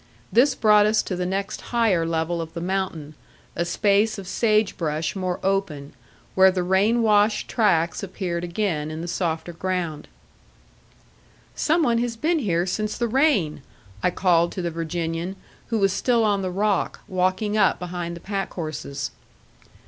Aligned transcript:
This 0.33 0.55
brought 0.55 0.87
us 0.87 1.03
to 1.03 1.15
the 1.15 1.27
next 1.27 1.61
higher 1.61 2.07
level 2.07 2.41
of 2.41 2.55
the 2.55 2.59
mountain, 2.59 3.13
a 3.55 3.63
space 3.63 4.17
of 4.17 4.27
sagebrush 4.27 5.15
more 5.15 5.39
open, 5.43 5.93
where 6.33 6.49
the 6.49 6.63
rain 6.63 7.03
washed 7.03 7.47
tracks 7.47 8.01
appeared 8.01 8.43
again 8.43 8.89
in 8.89 9.01
the 9.01 9.07
softer 9.07 9.53
ground. 9.53 10.07
"Some 11.53 11.83
one 11.83 11.99
has 11.99 12.15
been 12.15 12.39
here 12.39 12.65
since 12.65 12.97
the 12.97 13.07
rain," 13.07 13.61
I 14.01 14.09
called 14.09 14.51
to 14.53 14.63
the 14.63 14.71
Virginian, 14.71 15.35
who 15.67 15.77
was 15.77 15.93
still 15.93 16.23
on 16.23 16.41
the 16.41 16.49
rock, 16.49 17.01
walking 17.07 17.55
up 17.55 17.77
behind 17.77 18.15
the 18.15 18.21
packhorses. 18.21 19.11